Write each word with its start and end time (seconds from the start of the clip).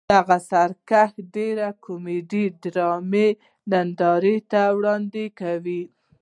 دغه 0.13 0.37
سرکس 0.49 1.11
ډېرې 1.33 1.69
کومیډي 1.85 2.43
ډرامې 2.61 3.29
نندارې 3.71 4.35
ته 4.51 4.61
وړاندې 4.77 5.25
کوي. 5.39 5.83